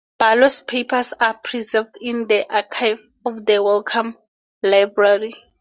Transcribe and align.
Barlow's 0.17 0.63
papers 0.63 1.13
are 1.19 1.35
preserved 1.43 1.95
in 2.01 2.25
the 2.25 2.51
archive 2.51 2.97
of 3.23 3.45
the 3.45 3.61
Wellcome 3.61 4.17
Library. 4.63 5.35